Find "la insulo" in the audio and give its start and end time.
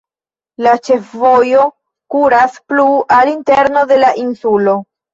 4.05-4.81